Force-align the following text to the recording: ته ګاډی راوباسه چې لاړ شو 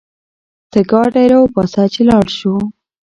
ته 0.71 0.79
ګاډی 0.91 1.25
راوباسه 1.31 1.83
چې 1.93 2.01
لاړ 2.09 2.25
شو 2.37 2.55